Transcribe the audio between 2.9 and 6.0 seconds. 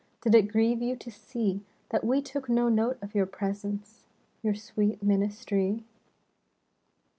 of your presence? Your sweet ministry?